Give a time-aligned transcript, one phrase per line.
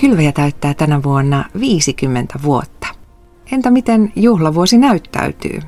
[0.00, 2.86] Kylväjä täyttää tänä vuonna 50 vuotta.
[3.52, 5.60] Entä miten juhlavuosi näyttäytyy?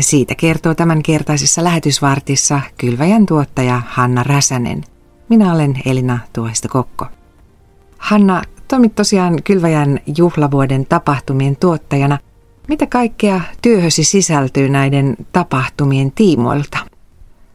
[0.00, 4.84] Siitä kertoo tämänkertaisessa lähetysvartissa Kylväjän tuottaja Hanna Räsänen.
[5.28, 7.06] Minä olen Elina Tuohisto Kokko.
[7.98, 12.18] Hanna, toimit tosiaan Kylväjän juhlavuoden tapahtumien tuottajana.
[12.68, 16.78] Mitä kaikkea työhösi sisältyy näiden tapahtumien tiimoilta?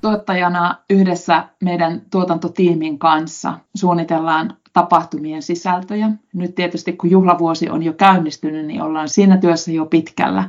[0.02, 6.09] Tuottajana yhdessä meidän tuotantotiimin kanssa suunnitellaan tapahtumien sisältöjä.
[6.34, 10.44] Nyt tietysti kun juhlavuosi on jo käynnistynyt, niin ollaan siinä työssä jo pitkällä.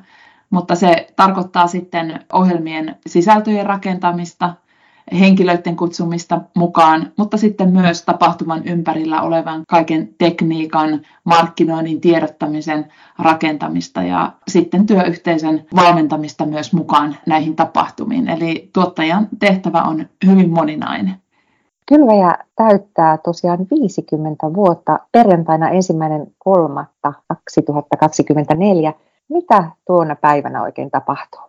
[0.51, 4.55] Mutta se tarkoittaa sitten ohjelmien sisältöjen rakentamista,
[5.21, 14.33] henkilöiden kutsumista mukaan, mutta sitten myös tapahtuman ympärillä olevan kaiken tekniikan, markkinoinnin, tiedottamisen rakentamista ja
[14.49, 18.29] sitten työyhteisön valmentamista myös mukaan näihin tapahtumiin.
[18.29, 21.28] Eli tuottajan tehtävä on hyvin moninainen.
[21.89, 28.95] Kylväjä täyttää tosiaan 50 vuotta perjantaina ensimmäinen kolmatta 2024.
[29.29, 31.41] Mitä tuona päivänä oikein tapahtuu?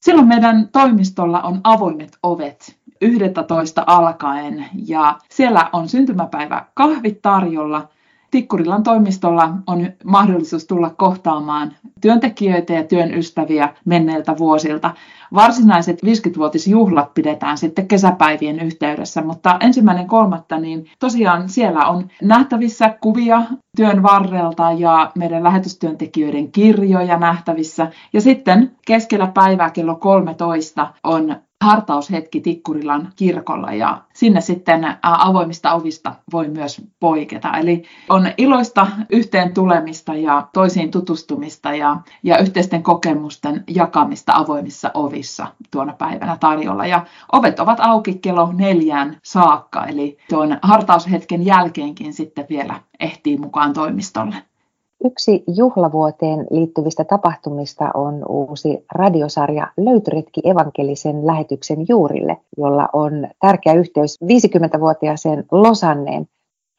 [0.00, 7.88] Silloin meidän toimistolla on avoimet ovet 11 alkaen ja siellä on syntymäpäivä kahvit tarjolla–
[8.30, 14.94] Tikkurilan toimistolla on mahdollisuus tulla kohtaamaan työntekijöitä ja työn ystäviä menneiltä vuosilta.
[15.34, 23.42] Varsinaiset 50-vuotisjuhlat pidetään sitten kesäpäivien yhteydessä, mutta ensimmäinen kolmatta, niin tosiaan siellä on nähtävissä kuvia
[23.76, 27.90] työn varrelta ja meidän lähetystyöntekijöiden kirjoja nähtävissä.
[28.12, 36.14] Ja sitten keskellä päivää kello 13 on hartaushetki Tikkurilan kirkolla ja sinne sitten avoimista ovista
[36.32, 37.58] voi myös poiketa.
[37.58, 45.46] Eli on iloista yhteen tulemista ja toisiin tutustumista ja, ja yhteisten kokemusten jakamista avoimissa ovissa
[45.70, 46.86] tuona päivänä tarjolla.
[46.86, 53.72] Ja ovet ovat auki kello neljään saakka, eli tuon hartaushetken jälkeenkin sitten vielä ehtii mukaan
[53.72, 54.49] toimistolle.
[55.04, 64.18] Yksi juhlavuoteen liittyvistä tapahtumista on uusi radiosarja Löytöretki evankelisen lähetyksen juurille, jolla on tärkeä yhteys
[64.24, 66.26] 50-vuotiaaseen Losanneen.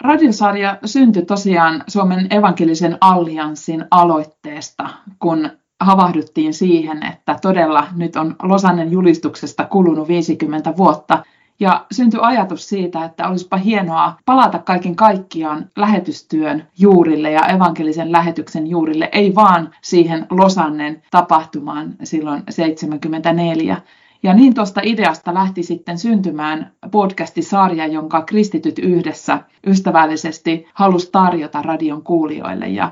[0.04, 4.90] Radiosarja syntyi tosiaan Suomen evankelisen allianssin aloitteesta,
[5.20, 5.50] kun
[5.80, 11.24] havahduttiin siihen, että todella nyt on Losannen julistuksesta kulunut 50 vuotta
[11.62, 18.68] ja syntyi ajatus siitä, että olisipa hienoa palata kaiken kaikkiaan lähetystyön juurille ja evankelisen lähetyksen
[18.68, 23.78] juurille, ei vaan siihen Losannen tapahtumaan silloin 74.
[24.24, 32.04] Ja niin tuosta ideasta lähti sitten syntymään podcastisarja, jonka Kristityt yhdessä ystävällisesti halusi tarjota radion
[32.04, 32.68] kuulijoille.
[32.68, 32.92] Ja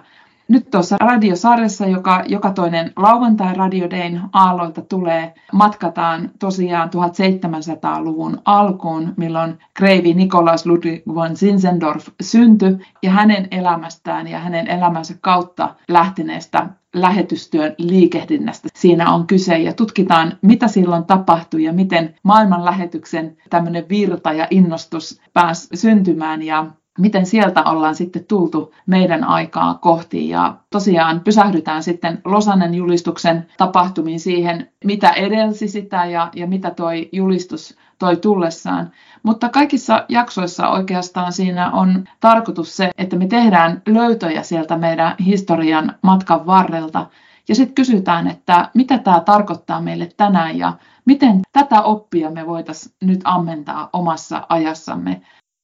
[0.50, 9.14] nyt tuossa radiosarjassa, joka joka toinen lauantai Radio Dayn aalloilta tulee, matkataan tosiaan 1700-luvun alkuun,
[9.18, 16.70] milloin kreivi Nikolaus Ludwig von Zinzendorf syntyi, ja hänen elämästään ja hänen elämänsä kautta lähteneestä
[16.96, 18.70] lähetystyön liikehdinnästä.
[18.76, 24.48] Siinä on kyse ja tutkitaan, mitä silloin tapahtui ja miten maailman lähetyksen tämmöinen virta ja
[24.50, 26.66] innostus pääsi syntymään ja
[27.00, 30.30] miten sieltä ollaan sitten tultu meidän aikaa kohti.
[30.30, 37.09] Ja tosiaan pysähdytään sitten Losannen julistuksen tapahtumiin siihen, mitä edelsi sitä ja, ja mitä toi
[37.12, 38.92] julistus toi tullessaan.
[39.24, 45.96] Mutta kaikissa jaksoissa oikeastaan siinä on tarkoitus se, että me tehdään löytöjä sieltä meidän historian
[46.02, 47.06] matkan varrelta.
[47.48, 50.74] Ja sitten kysytään, että mitä tämä tarkoittaa meille tänään ja
[51.06, 55.22] miten tätä oppia me voitaisiin nyt ammentaa omassa ajassamme.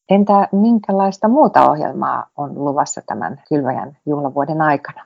[0.10, 5.06] Entä minkälaista muuta ohjelmaa on luvassa tämän Kylväjän juhlavuoden aikana?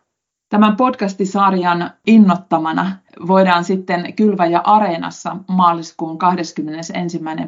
[0.49, 2.91] Tämän podcastisarjan innottamana
[3.27, 6.93] voidaan sitten Kylväjä Areenassa maaliskuun 21.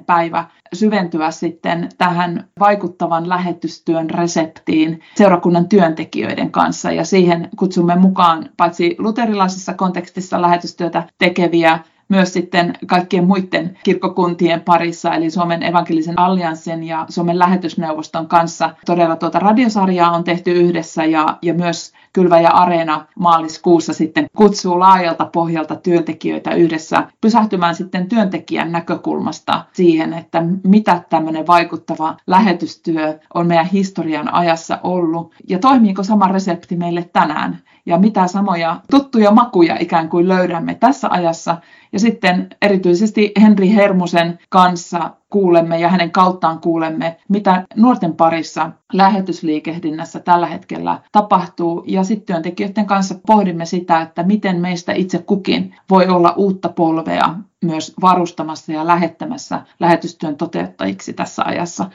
[0.06, 6.91] päivä syventyä sitten tähän vaikuttavan lähetystyön reseptiin seurakunnan työntekijöiden kanssa.
[6.91, 11.79] Ja siihen kutsumme mukaan paitsi luterilaisessa kontekstissa lähetystyötä tekeviä
[12.11, 18.69] myös sitten kaikkien muiden kirkkokuntien parissa, eli Suomen evankelisen allianssin ja Suomen lähetysneuvoston kanssa.
[18.85, 24.79] Todella tuota radiosarjaa on tehty yhdessä ja, ja myös Kylvä ja Areena maaliskuussa sitten kutsuu
[24.79, 33.47] laajalta pohjalta työntekijöitä yhdessä pysähtymään sitten työntekijän näkökulmasta siihen, että mitä tämmöinen vaikuttava lähetystyö on
[33.47, 39.78] meidän historian ajassa ollut ja toimiiko sama resepti meille tänään ja mitä samoja tuttuja makuja
[39.79, 41.57] ikään kuin löydämme tässä ajassa.
[41.93, 50.20] Ja sitten erityisesti Henri Hermusen kanssa kuulemme ja hänen kauttaan kuulemme, mitä nuorten parissa lähetysliikehdinnässä
[50.20, 51.84] tällä hetkellä tapahtuu.
[51.88, 57.36] Ja sitten työntekijöiden kanssa pohdimme sitä, että miten meistä itse kukin voi olla uutta polvea
[57.62, 61.90] myös varustamassa ja lähettämässä lähetystyön toteuttajiksi tässä ajassa.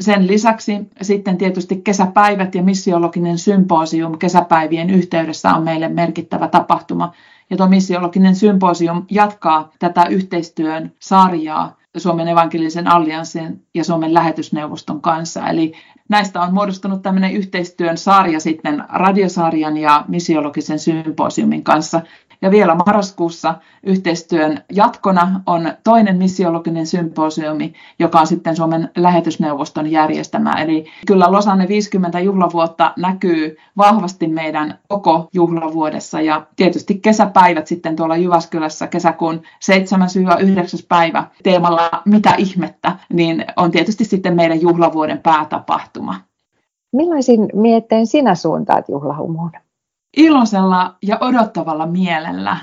[0.00, 7.12] Sen lisäksi sitten tietysti kesäpäivät ja missiologinen symposium kesäpäivien yhteydessä on meille merkittävä tapahtuma.
[7.50, 15.48] Ja tuo missiologinen symposium jatkaa tätä yhteistyön sarjaa Suomen evankelisen allianssin ja Suomen lähetysneuvoston kanssa.
[15.48, 15.72] Eli
[16.08, 22.00] näistä on muodostunut tämmöinen yhteistyön sarja sitten radiosarjan ja missiologisen symposiumin kanssa.
[22.44, 30.52] Ja vielä marraskuussa yhteistyön jatkona on toinen missiologinen symposiumi, joka on sitten Suomen lähetysneuvoston järjestämä.
[30.52, 38.16] Eli kyllä Losanne 50 juhlavuotta näkyy vahvasti meidän koko juhlavuodessa ja tietysti kesäpäivät sitten tuolla
[38.16, 39.42] Jyväskylässä kesäkuun 7-9
[40.88, 46.14] päivä teemalla Mitä ihmettä, niin on tietysti sitten meidän juhlavuoden päätapahtuma.
[46.92, 49.50] Millaisin mietteen sinä suuntaat juhlahumuun?
[50.16, 52.56] Iloisella ja odottavalla mielellä.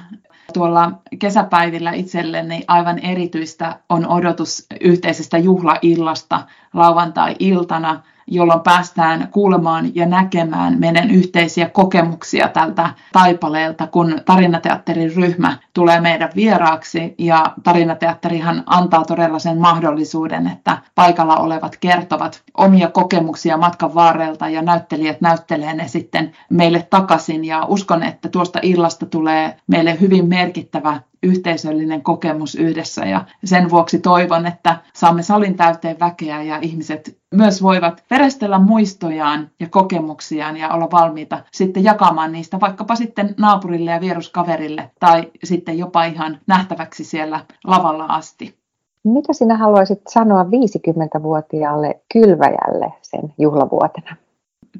[0.54, 10.80] Tuolla kesäpäivillä itselleni aivan erityistä on odotus yhteisestä juhlaillasta lauantai-iltana, jolloin päästään kuulemaan ja näkemään
[10.80, 17.16] meidän yhteisiä kokemuksia tältä taipaleelta, kun tarinateatterin ryhmä tulee meidän vieraaksi.
[17.18, 24.62] Ja tarinateatterihan antaa todella sen mahdollisuuden, että paikalla olevat kertovat omia kokemuksia matkan varrelta ja
[24.62, 27.46] näyttelijät näyttelee ne sitten meille takaisin.
[27.46, 34.00] Ja uskon, että tuosta illasta tulee meille hyvin merkittävä yhteisöllinen kokemus yhdessä ja sen vuoksi
[34.00, 40.70] toivon, että saamme salin täyteen väkeä ja ihmiset myös voivat verestellä muistojaan ja kokemuksiaan ja
[40.70, 47.04] olla valmiita sitten jakamaan niistä vaikkapa sitten naapurille ja vieruskaverille tai sitten jopa ihan nähtäväksi
[47.04, 48.62] siellä lavalla asti.
[49.04, 54.16] Mitä sinä haluaisit sanoa 50-vuotiaalle kylväjälle sen juhlavuotena?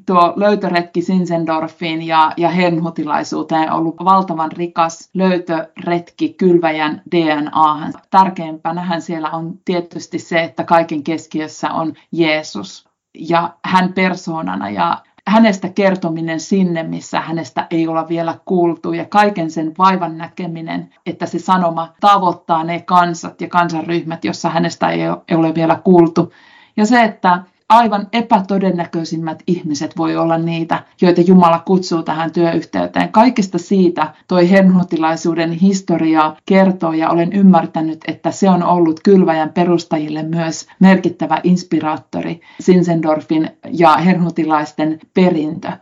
[0.06, 7.92] Tuo löytöretki Sinsendorfiin ja, ja Helmhutilaisuuteen on ollut valtavan rikas löytöretki kylväjän DNAhan.
[8.10, 15.68] Tärkeimpänähän siellä on tietysti se, että kaiken keskiössä on Jeesus ja hän persoonana ja hänestä
[15.68, 21.38] kertominen sinne, missä hänestä ei olla vielä kuultu ja kaiken sen vaivan näkeminen, että se
[21.38, 25.00] sanoma tavoittaa ne kansat ja kansanryhmät, jossa hänestä ei
[25.36, 26.32] ole vielä kuultu.
[26.76, 27.42] Ja se, että
[27.72, 33.12] aivan epätodennäköisimmät ihmiset voi olla niitä, joita Jumala kutsuu tähän työyhteyteen.
[33.12, 40.22] Kaikesta siitä toi hernhutilaisuuden historia kertoo ja olen ymmärtänyt, että se on ollut kylväjän perustajille
[40.22, 45.72] myös merkittävä inspiraattori Sinsendorfin ja hernhutilaisten perintö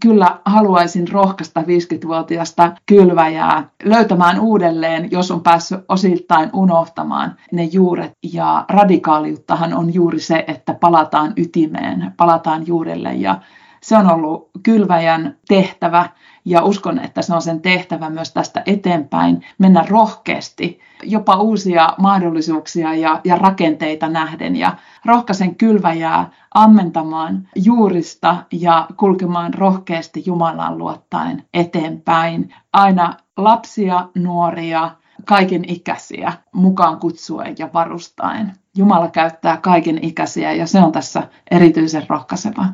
[0.00, 8.12] kyllä haluaisin rohkaista 50-vuotiaasta kylväjää löytämään uudelleen, jos on päässyt osittain unohtamaan ne juuret.
[8.32, 13.40] Ja radikaaliuttahan on juuri se, että palataan ytimeen, palataan juurelle ja
[13.82, 16.08] se on ollut kylväjän tehtävä
[16.44, 22.94] ja uskon, että se on sen tehtävä myös tästä eteenpäin, mennä rohkeasti, jopa uusia mahdollisuuksia
[22.94, 32.54] ja, ja rakenteita nähden ja rohkaisen kylväjää ammentamaan juurista ja kulkemaan rohkeasti Jumalan luottaen eteenpäin.
[32.72, 34.90] Aina lapsia, nuoria,
[35.24, 38.52] kaiken ikäisiä mukaan kutsuen ja varustaen.
[38.76, 42.72] Jumala käyttää kaiken ikäisiä ja se on tässä erityisen rohkaisevaa.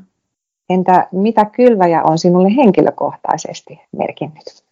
[0.69, 4.65] Entä mitä kylväjä on sinulle henkilökohtaisesti merkinnyt?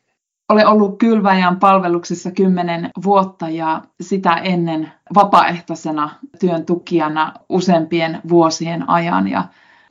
[0.49, 9.29] Olen ollut kylväjän palveluksessa kymmenen vuotta ja sitä ennen vapaaehtoisena työn tukijana useampien vuosien ajan.
[9.29, 9.45] Ja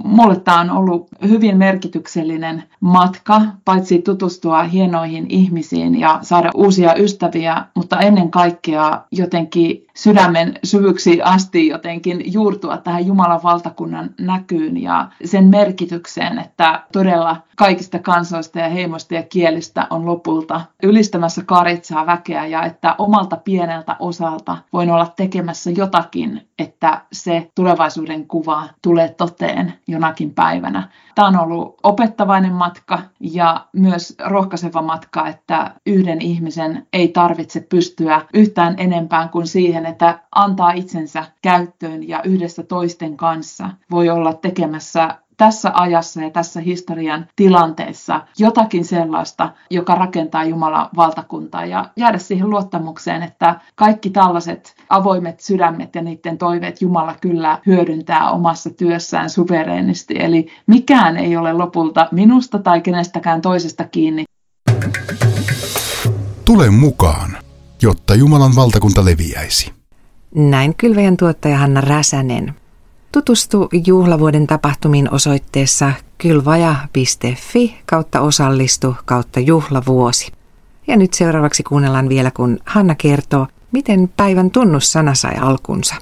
[0.03, 7.65] Mulle tämä on ollut hyvin merkityksellinen matka, paitsi tutustua hienoihin ihmisiin ja saada uusia ystäviä,
[7.75, 15.47] mutta ennen kaikkea jotenkin sydämen syvyksi asti jotenkin juurtua tähän Jumalan valtakunnan näkyyn ja sen
[15.47, 22.63] merkitykseen, että todella kaikista kansoista ja heimoista ja kielistä on lopulta ylistämässä karitsaa väkeä ja
[22.63, 30.33] että omalta pieneltä osalta voin olla tekemässä jotakin, että se tulevaisuuden kuva tulee toteen jonakin
[30.33, 30.89] päivänä.
[31.15, 38.21] Tämä on ollut opettavainen matka ja myös rohkaiseva matka, että yhden ihmisen ei tarvitse pystyä
[38.33, 45.17] yhtään enempään kuin siihen, että antaa itsensä käyttöön ja yhdessä toisten kanssa voi olla tekemässä
[45.37, 52.49] tässä ajassa ja tässä historian tilanteessa jotakin sellaista, joka rakentaa Jumalan valtakuntaa ja jäädä siihen
[52.49, 60.15] luottamukseen, että kaikki tällaiset avoimet sydämet ja niiden toiveet Jumala kyllä hyödyntää omassa työssään suvereenisti.
[60.19, 64.23] Eli mikään ei ole lopulta minusta tai kenestäkään toisesta kiinni.
[66.45, 67.37] Tule mukaan,
[67.81, 69.73] jotta Jumalan valtakunta leviäisi.
[70.35, 72.55] Näin kylväjän tuottaja Hanna Räsänen.
[73.15, 80.31] Tutustu juhlavuoden tapahtumiin osoitteessa kylvaja.fi kautta osallistu kautta juhlavuosi.
[80.87, 85.95] Ja nyt seuraavaksi kuunnellaan vielä, kun Hanna kertoo, miten päivän tunnussana sai alkunsa.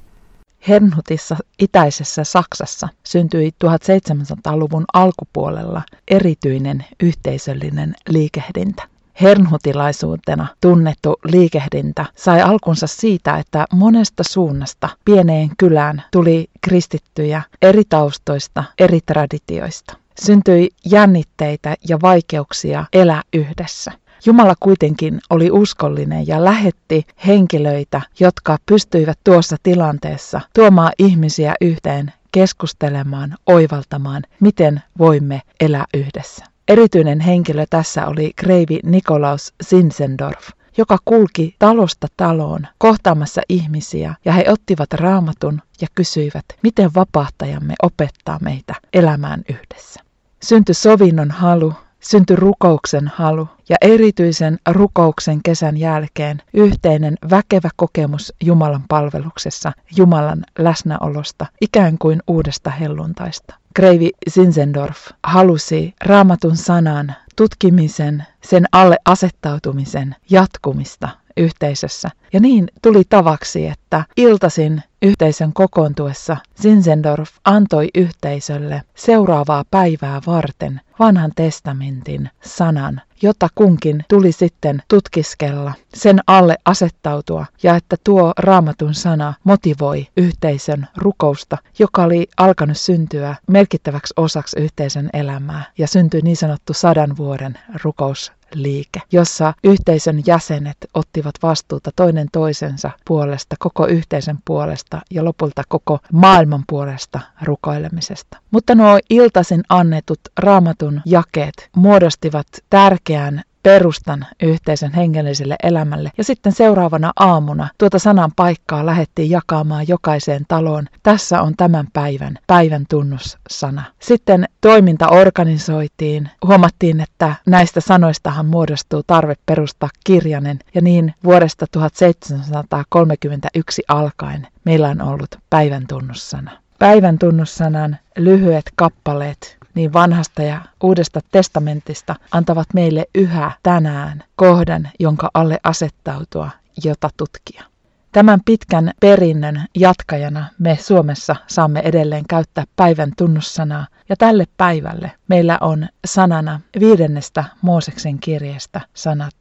[0.67, 8.92] Hernhutissa itäisessä Saksassa syntyi 1700-luvun alkupuolella erityinen yhteisöllinen liikehdintä.
[9.21, 18.63] Hernhutilaisuutena tunnettu liikehdintä sai alkunsa siitä, että monesta suunnasta pieneen kylään tuli kristittyjä eri taustoista,
[18.79, 19.95] eri traditioista.
[20.21, 23.91] Syntyi jännitteitä ja vaikeuksia elää yhdessä.
[24.25, 33.35] Jumala kuitenkin oli uskollinen ja lähetti henkilöitä, jotka pystyivät tuossa tilanteessa tuomaan ihmisiä yhteen, keskustelemaan,
[33.45, 36.52] oivaltamaan, miten voimme elää yhdessä.
[36.67, 44.45] Erityinen henkilö tässä oli kreivi Nikolaus Sinsendorf, joka kulki talosta taloon kohtaamassa ihmisiä ja he
[44.47, 49.99] ottivat raamatun ja kysyivät, miten vapahtajamme opettaa meitä elämään yhdessä.
[50.43, 51.73] Syntyi sovinnon halu,
[52.03, 61.45] syntyi rukouksen halu ja erityisen rukouksen kesän jälkeen yhteinen väkevä kokemus Jumalan palveluksessa, Jumalan läsnäolosta,
[61.61, 63.55] ikään kuin uudesta helluntaista.
[63.75, 72.09] Kreivi Zinzendorf halusi raamatun sanan tutkimisen, sen alle asettautumisen jatkumista yhteisössä.
[72.33, 81.31] Ja niin tuli tavaksi, että iltasin yhteisön kokoontuessa Zinzendorf antoi yhteisölle seuraavaa päivää varten vanhan
[81.35, 89.33] testamentin sanan, jota kunkin tuli sitten tutkiskella, sen alle asettautua ja että tuo raamatun sana
[89.43, 96.73] motivoi yhteisön rukousta, joka oli alkanut syntyä merkittäväksi osaksi yhteisön elämää ja syntyi niin sanottu
[96.73, 105.01] sadan vuoden rukous liike, jossa yhteisön jäsenet ottivat vastuuta toinen toisensa puolesta, koko yhteisön puolesta
[105.11, 108.37] ja lopulta koko maailman puolesta rukoilemisesta.
[108.51, 116.11] Mutta nuo iltaisin annetut raamatun jakeet muodostivat tärkeän perustan yhteisön hengelliselle elämälle.
[116.17, 120.87] Ja sitten seuraavana aamuna tuota sanan paikkaa lähettiin jakamaan jokaiseen taloon.
[121.03, 123.83] Tässä on tämän päivän, päivän tunnussana.
[123.99, 126.29] Sitten toiminta organisoitiin.
[126.47, 130.59] Huomattiin, että näistä sanoistahan muodostuu tarve perustaa kirjanen.
[130.75, 136.51] Ja niin vuodesta 1731 alkaen meillä on ollut päivän tunnussana.
[136.79, 145.29] Päivän tunnussanan lyhyet kappaleet niin vanhasta ja uudesta testamentista antavat meille yhä tänään kohdan, jonka
[145.33, 146.49] alle asettautua,
[146.83, 147.63] jota tutkia.
[148.11, 155.57] Tämän pitkän perinnön jatkajana me Suomessa saamme edelleen käyttää päivän tunnussanaa, ja tälle päivälle meillä
[155.61, 159.35] on sanana viidennestä Mooseksen kirjeestä sanat.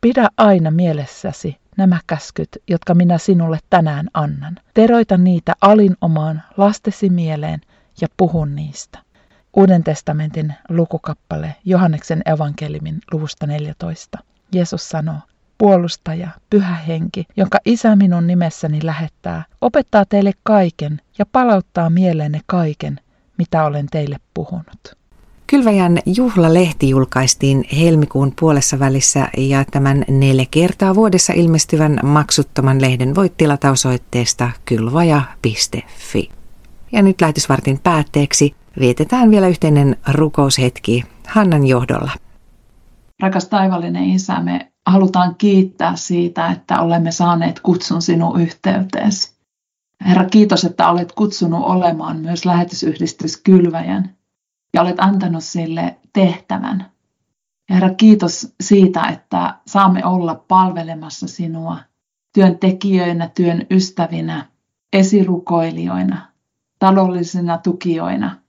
[0.00, 4.56] Pidä aina mielessäsi nämä käskyt, jotka minä sinulle tänään annan.
[4.74, 7.60] Teroita niitä alinomaan lastesi mieleen
[8.00, 8.98] ja puhun niistä.
[9.56, 14.18] Uuden testamentin lukukappale Johanneksen evankelimin luvusta 14.
[14.52, 15.18] Jeesus sanoo,
[15.58, 23.00] puolustaja, pyhä henki, jonka isä minun nimessäni lähettää, opettaa teille kaiken ja palauttaa mieleenne kaiken,
[23.38, 24.96] mitä olen teille puhunut.
[25.46, 33.36] Kylväjän juhlalehti julkaistiin helmikuun puolessa välissä ja tämän neljä kertaa vuodessa ilmestyvän maksuttoman lehden voit
[33.36, 36.30] tilata osoitteesta kylvaja.fi.
[36.92, 42.10] Ja nyt lähetysvartin päätteeksi vietetään vielä yhteinen rukoushetki Hannan johdolla.
[43.22, 49.34] Rakas taivallinen Isä, me halutaan kiittää siitä, että olemme saaneet kutsun sinun yhteyteesi.
[50.06, 54.16] Herra, kiitos, että olet kutsunut olemaan myös lähetysyhdistys Kylväjän
[54.74, 56.86] ja olet antanut sille tehtävän.
[57.70, 61.78] Herra, kiitos siitä, että saamme olla palvelemassa sinua
[62.34, 64.46] työntekijöinä, työn ystävinä,
[64.92, 66.28] esirukoilijoina,
[66.78, 68.36] taloudellisina tukijoina–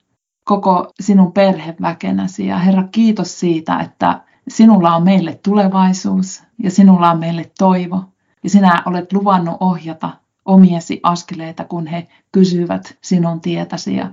[0.45, 2.47] koko sinun perheväkenäsi.
[2.47, 8.03] Ja Herra, kiitos siitä, että sinulla on meille tulevaisuus ja sinulla on meille toivo.
[8.43, 10.09] Ja sinä olet luvannut ohjata
[10.45, 13.95] omiesi askeleita, kun he kysyvät sinun tietäsi.
[13.95, 14.11] Ja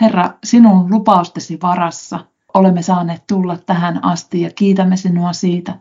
[0.00, 2.20] Herra, sinun lupaustesi varassa
[2.54, 5.78] olemme saaneet tulla tähän asti ja kiitämme sinua siitä.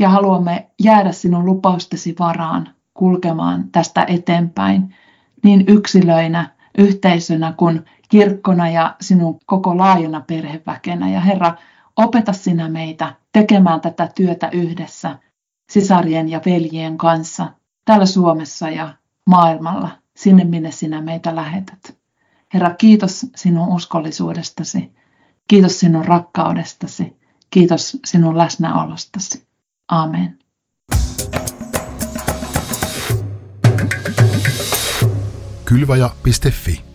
[0.00, 4.94] Ja haluamme jäädä sinun lupaustesi varaan kulkemaan tästä eteenpäin
[5.44, 11.10] niin yksilöinä, yhteisönä kuin kirkkona ja sinun koko laajana perheväkenä.
[11.10, 11.54] Ja Herra,
[11.96, 15.18] opeta sinä meitä tekemään tätä työtä yhdessä
[15.72, 17.52] sisarien ja veljien kanssa
[17.84, 18.94] täällä Suomessa ja
[19.26, 21.96] maailmalla, sinne minne sinä meitä lähetät.
[22.54, 24.92] Herra, kiitos sinun uskollisuudestasi.
[25.48, 27.16] Kiitos sinun rakkaudestasi.
[27.50, 29.46] Kiitos sinun läsnäolostasi.
[29.88, 30.38] Amen.
[35.64, 36.93] kylvaja.fi.